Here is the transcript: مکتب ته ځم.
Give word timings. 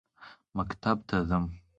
مکتب 0.57 0.97
ته 1.07 1.17
ځم. 1.29 1.45